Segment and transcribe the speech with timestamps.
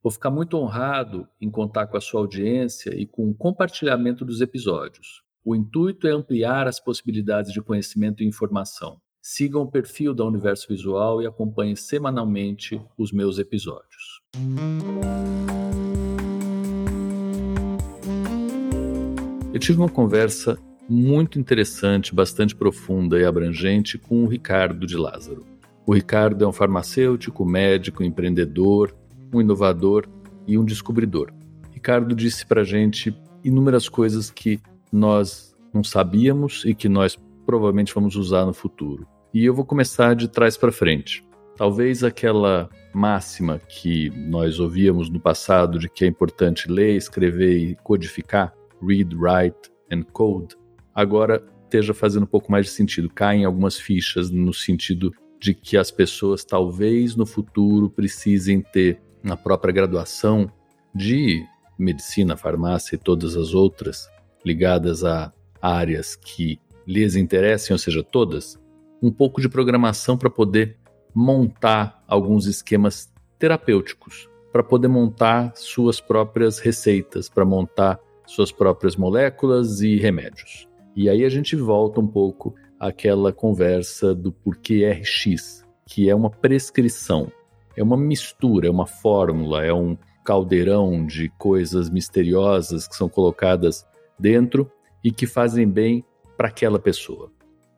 [0.00, 4.40] Vou ficar muito honrado em contar com a sua audiência e com o compartilhamento dos
[4.40, 5.24] episódios.
[5.44, 9.00] O intuito é ampliar as possibilidades de conhecimento e informação.
[9.20, 14.22] Sigam o perfil da Universo Visual e acompanhem semanalmente os meus episódios.
[19.52, 20.56] Eu tive uma conversa
[20.88, 25.44] muito interessante, bastante profunda e abrangente com o Ricardo de Lázaro.
[25.84, 28.94] O Ricardo é um farmacêutico, médico, empreendedor,
[29.32, 30.06] um inovador
[30.46, 31.32] e um descobridor.
[31.72, 34.60] Ricardo disse para gente inúmeras coisas que
[34.92, 39.06] nós não sabíamos e que nós provavelmente vamos usar no futuro.
[39.32, 41.24] E eu vou começar de trás para frente.
[41.56, 47.74] Talvez aquela máxima que nós ouvíamos no passado de que é importante ler, escrever e
[47.76, 50.56] codificar, read, write and code,
[50.94, 53.10] agora esteja fazendo um pouco mais de sentido.
[53.10, 59.36] Caem algumas fichas no sentido de que as pessoas talvez no futuro precisem ter na
[59.36, 60.50] própria graduação
[60.94, 61.44] de
[61.78, 64.08] medicina, farmácia e todas as outras
[64.44, 68.58] ligadas a áreas que lhes interessem, ou seja, todas,
[69.02, 70.76] um pouco de programação para poder
[71.14, 79.80] montar alguns esquemas terapêuticos, para poder montar suas próprias receitas, para montar suas próprias moléculas
[79.80, 80.68] e remédios.
[80.96, 86.30] E aí a gente volta um pouco àquela conversa do porquê RX, que é uma
[86.30, 87.30] prescrição
[87.78, 93.86] é uma mistura, é uma fórmula, é um caldeirão de coisas misteriosas que são colocadas
[94.18, 94.70] dentro
[95.02, 96.04] e que fazem bem
[96.36, 97.30] para aquela pessoa.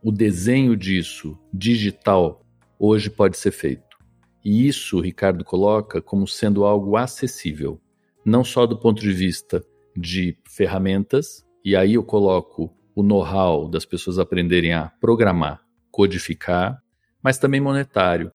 [0.02, 2.42] O desenho disso, digital,
[2.78, 3.98] hoje pode ser feito.
[4.42, 7.78] E isso Ricardo coloca como sendo algo acessível,
[8.24, 9.62] não só do ponto de vista
[9.94, 15.60] de ferramentas, e aí eu coloco o know-how das pessoas aprenderem a programar,
[15.90, 16.82] codificar,
[17.22, 18.32] mas também monetário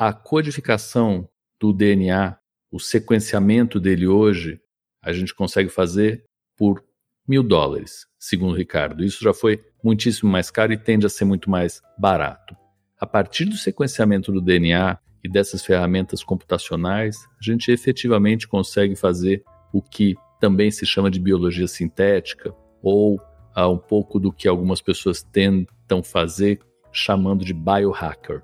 [0.00, 1.28] a codificação
[1.60, 2.34] do DNA,
[2.72, 4.58] o sequenciamento dele hoje,
[5.04, 6.24] a gente consegue fazer
[6.56, 6.82] por
[7.28, 9.04] mil dólares, segundo Ricardo.
[9.04, 12.56] Isso já foi muitíssimo mais caro e tende a ser muito mais barato.
[12.98, 19.44] A partir do sequenciamento do DNA e dessas ferramentas computacionais, a gente efetivamente consegue fazer
[19.70, 23.20] o que também se chama de biologia sintética ou
[23.54, 26.58] ah, um pouco do que algumas pessoas tentam fazer
[26.90, 28.42] chamando de biohacker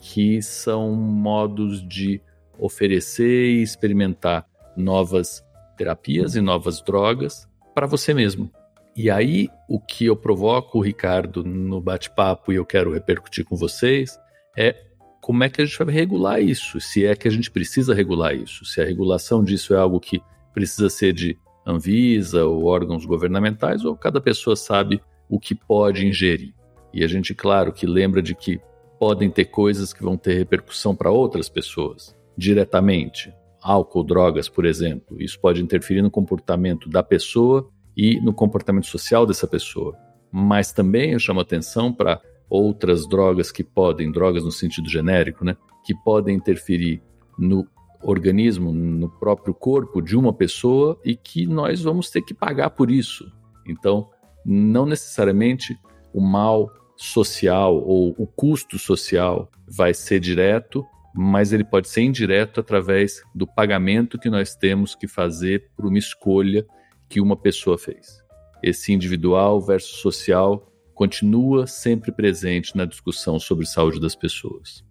[0.00, 2.20] que são modos de
[2.58, 5.44] oferecer e experimentar novas
[5.76, 8.50] terapias e novas drogas para você mesmo.
[8.96, 14.18] E aí, o que eu provoco, Ricardo, no bate-papo e eu quero repercutir com vocês
[14.56, 14.74] é
[15.20, 18.34] como é que a gente vai regular isso, se é que a gente precisa regular
[18.34, 20.20] isso, se a regulação disso é algo que
[20.52, 26.54] precisa ser de Anvisa ou órgãos governamentais, ou cada pessoa sabe o que pode ingerir.
[26.92, 28.58] E a gente, claro, que lembra de que
[28.98, 33.32] podem ter coisas que vão ter repercussão para outras pessoas diretamente.
[33.60, 35.20] Álcool, drogas, por exemplo.
[35.20, 39.96] Isso pode interferir no comportamento da pessoa e no comportamento social dessa pessoa.
[40.30, 45.56] Mas também eu chamo atenção para outras drogas que podem, drogas no sentido genérico, né,
[45.84, 47.02] que podem interferir
[47.38, 47.66] no
[48.02, 52.90] organismo, no próprio corpo de uma pessoa e que nós vamos ter que pagar por
[52.90, 53.30] isso.
[53.66, 54.08] Então,
[54.44, 55.76] não necessariamente
[56.12, 60.84] o mal social ou o custo social vai ser direto,
[61.14, 65.98] mas ele pode ser indireto através do pagamento que nós temos que fazer por uma
[65.98, 66.66] escolha
[67.08, 68.22] que uma pessoa fez.
[68.62, 74.84] Esse individual versus social continua sempre presente na discussão sobre saúde das pessoas.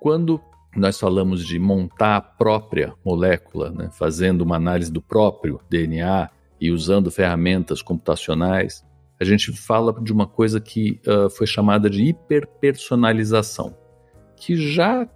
[0.00, 0.40] Quando
[0.76, 6.70] nós falamos de montar a própria molécula, né, fazendo uma análise do próprio DNA e
[6.70, 8.84] usando ferramentas computacionais,
[9.20, 13.76] a gente fala de uma coisa que uh, foi chamada de hiperpersonalização,
[14.36, 15.08] que já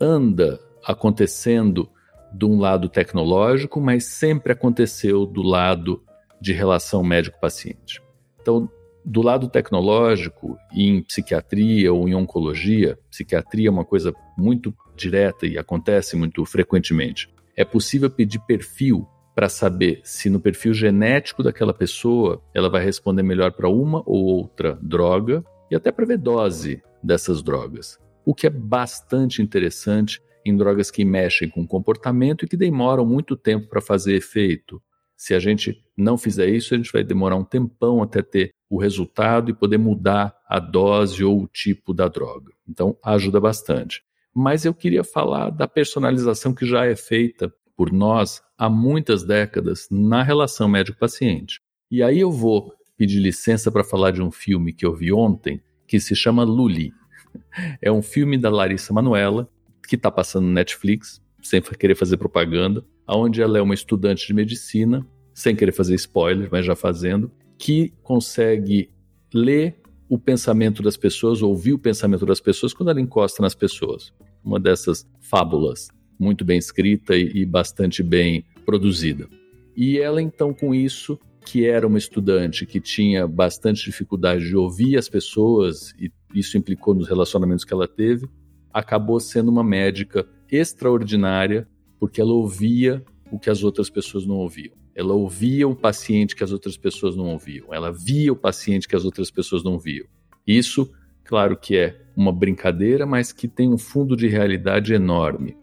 [0.00, 1.88] anda acontecendo
[2.32, 6.02] de um lado tecnológico, mas sempre aconteceu do lado
[6.40, 8.00] de relação médico-paciente.
[8.40, 8.70] Então,
[9.04, 15.58] do lado tecnológico, em psiquiatria ou em oncologia, psiquiatria é uma coisa muito direta e
[15.58, 17.32] acontece muito frequentemente.
[17.56, 23.22] É possível pedir perfil para saber se no perfil genético daquela pessoa ela vai responder
[23.22, 27.98] melhor para uma ou outra droga e até para ver dose dessas drogas.
[28.24, 33.04] O que é bastante interessante em drogas que mexem com o comportamento e que demoram
[33.04, 34.82] muito tempo para fazer efeito.
[35.16, 38.78] Se a gente não fizer isso, a gente vai demorar um tempão até ter o
[38.78, 42.52] resultado e poder mudar a dose ou o tipo da droga.
[42.68, 44.02] Então, ajuda bastante.
[44.34, 49.88] Mas eu queria falar da personalização que já é feita por nós há muitas décadas
[49.90, 51.62] na relação médico-paciente.
[51.90, 55.62] E aí eu vou pedir licença para falar de um filme que eu vi ontem,
[55.86, 56.92] que se chama Luli.
[57.80, 59.48] É um filme da Larissa Manuela,
[59.88, 64.34] que está passando no Netflix, sem querer fazer propaganda, onde ela é uma estudante de
[64.34, 68.90] medicina, sem querer fazer spoiler, mas já fazendo, que consegue
[69.32, 74.12] ler o pensamento das pessoas, ouvir o pensamento das pessoas quando ela encosta nas pessoas.
[74.44, 75.88] Uma dessas fábulas
[76.20, 79.26] muito bem escrita e, e bastante bem produzida.
[79.74, 84.98] E ela então com isso, que era uma estudante que tinha bastante dificuldade de ouvir
[84.98, 88.28] as pessoas e isso implicou nos relacionamentos que ela teve,
[88.72, 91.66] acabou sendo uma médica extraordinária
[91.98, 93.02] porque ela ouvia
[93.32, 94.74] o que as outras pessoas não ouviam.
[94.94, 97.72] Ela ouvia o paciente que as outras pessoas não ouviam.
[97.72, 100.06] Ela via o paciente que as outras pessoas não viam.
[100.46, 100.90] Isso,
[101.24, 105.56] claro que é uma brincadeira, mas que tem um fundo de realidade enorme.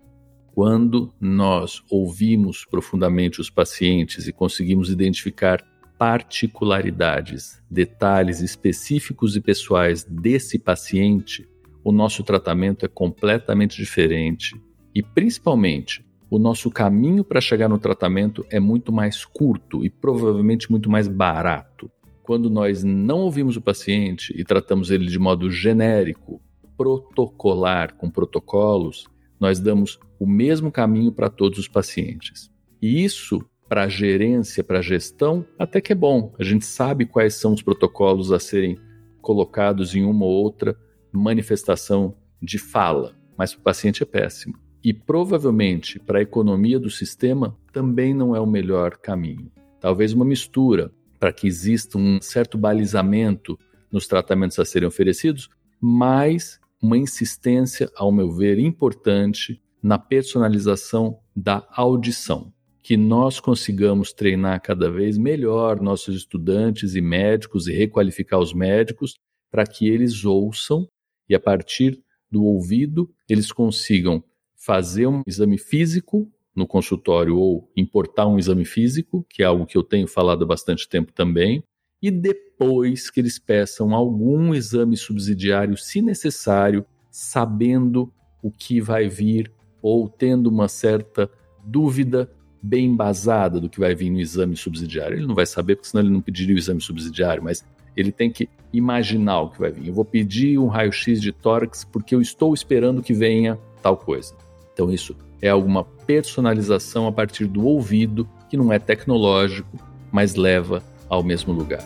[0.58, 5.64] Quando nós ouvimos profundamente os pacientes e conseguimos identificar
[6.00, 11.48] particularidades, detalhes específicos e pessoais desse paciente,
[11.84, 14.60] o nosso tratamento é completamente diferente
[14.96, 20.72] e, principalmente, o nosso caminho para chegar no tratamento é muito mais curto e provavelmente
[20.72, 21.88] muito mais barato.
[22.24, 26.42] Quando nós não ouvimos o paciente e tratamos ele de modo genérico,
[26.76, 29.06] protocolar, com protocolos,
[29.40, 32.52] nós damos o mesmo caminho para todos os pacientes.
[32.82, 36.34] E isso, para a gerência, para a gestão, até que é bom.
[36.40, 38.78] A gente sabe quais são os protocolos a serem
[39.22, 40.76] colocados em uma ou outra
[41.12, 44.56] manifestação de fala, mas para o paciente é péssimo.
[44.84, 49.52] E provavelmente para a economia do sistema também não é o melhor caminho.
[49.80, 53.60] Talvez uma mistura para que exista um certo balizamento
[53.92, 55.50] nos tratamentos a serem oferecidos,
[55.82, 62.54] mas uma insistência, ao meu ver, importante na personalização da audição.
[62.82, 69.16] Que nós consigamos treinar cada vez melhor nossos estudantes e médicos e requalificar os médicos
[69.52, 70.88] para que eles ouçam
[71.28, 74.24] e, a partir do ouvido, eles consigam
[74.56, 79.78] fazer um exame físico no consultório ou importar um exame físico, que é algo que
[79.78, 81.64] eu tenho falado há bastante tempo também,
[82.02, 88.12] e depois que eles peçam algum exame subsidiário, se necessário, sabendo
[88.42, 89.52] o que vai vir
[89.82, 91.30] ou tendo uma certa
[91.64, 92.30] dúvida
[92.62, 95.18] bem embasada do que vai vir no exame subsidiário.
[95.18, 97.66] Ele não vai saber, porque senão ele não pediria o exame subsidiário, mas
[97.96, 99.88] ele tem que imaginar o que vai vir.
[99.88, 104.36] Eu vou pedir um raio-x de tórax porque eu estou esperando que venha tal coisa.
[104.74, 109.78] Então, isso é alguma personalização a partir do ouvido, que não é tecnológico,
[110.12, 111.84] mas leva ao mesmo lugar.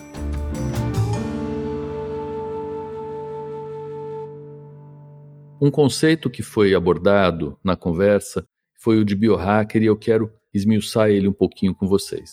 [5.60, 8.44] Um conceito que foi abordado na conversa
[8.80, 12.32] foi o de biohacker e eu quero esmiuçar ele um pouquinho com vocês.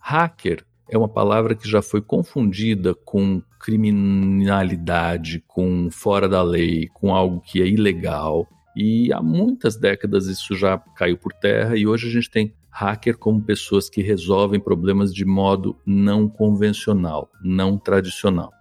[0.00, 7.14] Hacker é uma palavra que já foi confundida com criminalidade, com fora da lei, com
[7.14, 8.48] algo que é ilegal.
[8.74, 13.16] E há muitas décadas isso já caiu por terra e hoje a gente tem hacker
[13.16, 18.52] como pessoas que resolvem problemas de modo não convencional, não tradicional.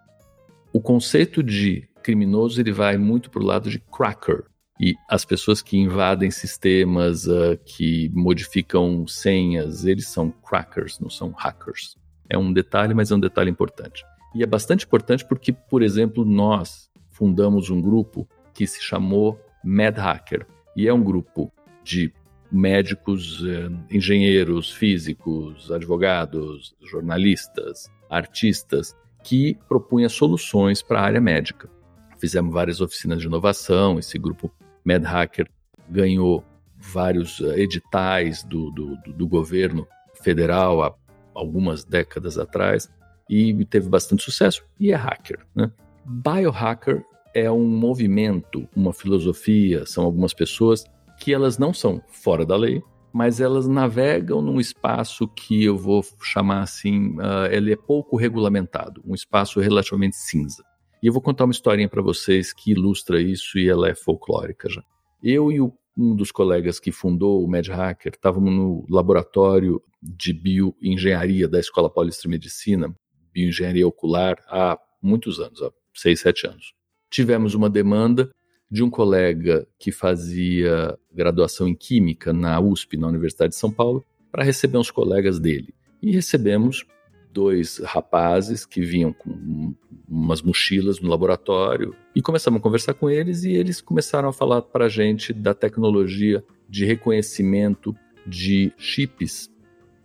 [0.72, 4.46] O conceito de criminoso ele vai muito para o lado de cracker,
[4.80, 11.32] e as pessoas que invadem sistemas, uh, que modificam senhas, eles são crackers, não são
[11.32, 11.98] hackers.
[12.30, 14.04] É um detalhe, mas é um detalhe importante.
[14.34, 19.98] E é bastante importante porque, por exemplo, nós fundamos um grupo que se chamou Mad
[19.98, 20.46] Hacker.
[20.76, 21.54] E é um grupo
[21.84, 22.14] de
[22.56, 31.70] médicos, eh, engenheiros, físicos, advogados, jornalistas, artistas que propunha soluções para a área médica.
[32.18, 34.52] Fizemos várias oficinas de inovação, esse grupo
[34.84, 35.48] Mad Hacker
[35.90, 36.44] ganhou
[36.78, 40.96] vários eh, editais do, do, do governo federal há
[41.34, 42.90] algumas décadas atrás
[43.30, 45.40] e teve bastante sucesso e é hacker.
[45.54, 45.72] Né?
[46.06, 50.86] Biohacker é um movimento, uma filosofia, são algumas pessoas
[51.20, 52.82] que elas não são fora da lei,
[53.14, 59.02] mas elas navegam num espaço que eu vou chamar assim, uh, ele é pouco regulamentado,
[59.06, 60.64] um espaço relativamente cinza.
[61.02, 64.68] E eu vou contar uma historinha para vocês que ilustra isso e ela é folclórica
[64.70, 64.84] já.
[65.24, 71.48] Eu e o, um dos colegas que fundou o MedHacker estávamos no laboratório de bioengenharia
[71.48, 72.94] da Escola Paulista de Medicina,
[73.34, 76.74] bioengenharia ocular, há muitos anos, há seis, sete anos.
[77.10, 78.30] Tivemos uma demanda
[78.76, 84.04] de um colega que fazia graduação em Química na USP, na Universidade de São Paulo,
[84.30, 85.74] para receber uns colegas dele.
[86.04, 86.86] E recebemos
[87.32, 89.74] dois rapazes que vinham com
[90.06, 94.62] umas mochilas no laboratório e começamos a conversar com eles e eles começaram a falar
[94.62, 97.96] para a gente da tecnologia de reconhecimento
[98.28, 99.50] de chips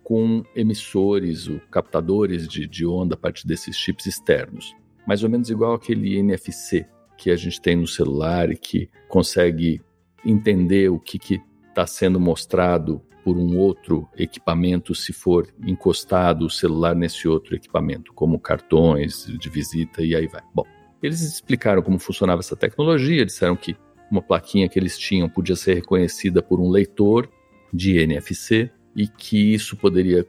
[0.01, 4.73] com emissores, ou captadores de, de onda a partir desses chips externos.
[5.05, 6.87] Mais ou menos igual aquele NFC
[7.21, 9.79] que a gente tem no celular e que consegue
[10.25, 16.95] entender o que está sendo mostrado por um outro equipamento se for encostado o celular
[16.95, 20.41] nesse outro equipamento, como cartões de visita e aí vai.
[20.51, 20.63] Bom,
[21.03, 23.77] eles explicaram como funcionava essa tecnologia, disseram que
[24.09, 27.29] uma plaquinha que eles tinham podia ser reconhecida por um leitor
[27.71, 30.27] de NFC e que isso poderia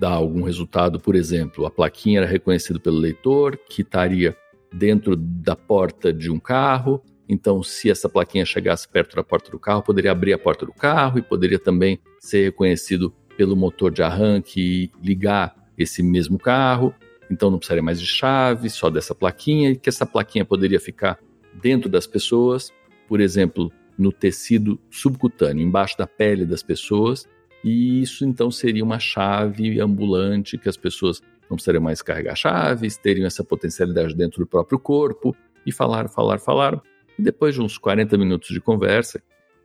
[0.00, 4.36] dar algum resultado, por exemplo, a plaquinha era reconhecida pelo leitor, que estaria
[4.74, 9.58] dentro da porta de um carro, então, se essa plaquinha chegasse perto da porta do
[9.58, 14.02] carro, poderia abrir a porta do carro e poderia também ser reconhecido pelo motor de
[14.02, 16.94] arranque e ligar esse mesmo carro.
[17.30, 21.18] Então, não precisaria mais de chave, só dessa plaquinha, e que essa plaquinha poderia ficar
[21.54, 22.72] dentro das pessoas,
[23.08, 27.26] por exemplo, no tecido subcutâneo, embaixo da pele das pessoas.
[27.62, 32.96] E isso então seria uma chave ambulante que as pessoas não precisariam mais carregar chaves,
[32.96, 35.36] teriam essa potencialidade dentro do próprio corpo.
[35.66, 36.82] E falaram, falaram, falaram.
[37.18, 39.22] E depois de uns 40 minutos de conversa,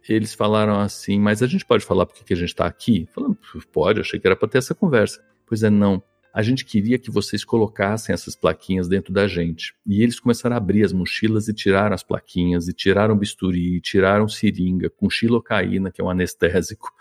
[0.08, 3.08] eles falaram assim: Mas a gente pode falar porque que a gente está aqui?
[3.14, 3.38] Falando,
[3.72, 5.24] pode, achei que era para ter essa conversa.
[5.46, 6.02] Pois é, não.
[6.32, 9.74] A gente queria que vocês colocassem essas plaquinhas dentro da gente.
[9.86, 13.82] E eles começaram a abrir as mochilas e tiraram as plaquinhas, e tiraram bisturi, e
[13.82, 16.92] tiraram seringa com xilocaína, que é um anestésico,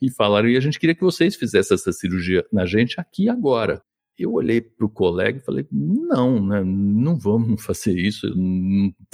[0.00, 3.82] e falaram: e a gente queria que vocês fizessem essa cirurgia na gente aqui agora.
[4.18, 8.26] Eu olhei para o colega e falei: não, né, não vamos fazer isso,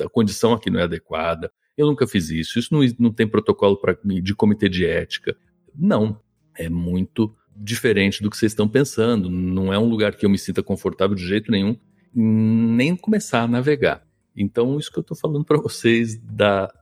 [0.00, 3.76] a condição aqui não é adequada, eu nunca fiz isso, isso não, não tem protocolo
[3.76, 5.37] pra, de comitê de ética.
[5.76, 6.20] Não,
[6.56, 10.38] é muito diferente do que vocês estão pensando, não é um lugar que eu me
[10.38, 11.76] sinta confortável de jeito nenhum,
[12.14, 14.04] nem começar a navegar.
[14.37, 16.73] Então, isso que eu estou falando para vocês da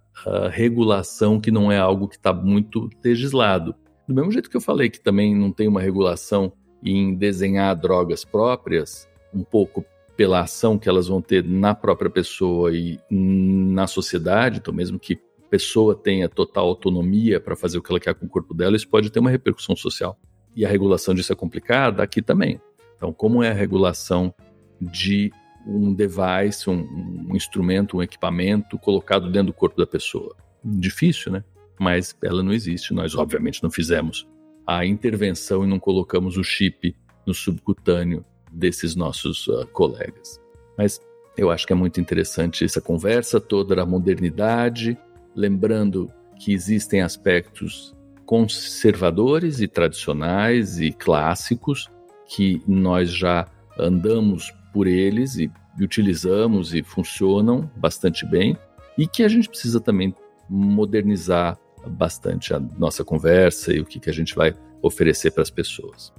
[0.51, 3.75] regulação, que não é algo que está muito legislado.
[4.07, 6.53] Do mesmo jeito que eu falei que também não tem uma regulação
[6.83, 9.85] em desenhar drogas próprias, um pouco
[10.17, 15.15] pela ação que elas vão ter na própria pessoa e na sociedade, então mesmo que
[15.15, 18.77] a pessoa tenha total autonomia para fazer o que ela quer com o corpo dela,
[18.77, 20.19] isso pode ter uma repercussão social.
[20.55, 22.61] E a regulação disso é complicada aqui também.
[22.97, 24.35] Então, como é a regulação
[24.81, 25.33] de
[25.67, 30.37] um device, um, um instrumento, um equipamento colocado dentro do corpo da pessoa?
[30.63, 31.43] Difícil, né?
[31.81, 32.93] Mas ela não existe.
[32.93, 34.29] Nós, obviamente, não fizemos
[34.67, 36.95] a intervenção e não colocamos o chip
[37.27, 40.41] no subcutâneo desses nossos uh, colegas.
[40.77, 41.01] Mas
[41.37, 44.97] eu acho que é muito interessante essa conversa toda da modernidade,
[45.35, 47.95] lembrando que existem aspectos
[48.27, 51.91] conservadores e tradicionais e clássicos
[52.27, 53.47] que nós já
[53.79, 55.51] andamos por eles e,
[55.81, 58.57] utilizamos e funcionam bastante bem
[58.97, 60.15] e que a gente precisa também
[60.49, 65.51] modernizar bastante a nossa conversa e o que, que a gente vai oferecer para as
[65.51, 66.13] pessoas.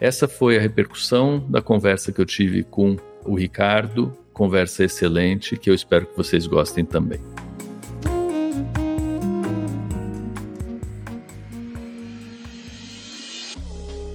[0.00, 5.68] Essa foi a repercussão da conversa que eu tive com o Ricardo, conversa excelente que
[5.68, 7.20] eu espero que vocês gostem também.